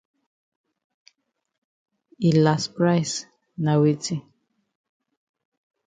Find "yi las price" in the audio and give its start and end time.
2.21-3.15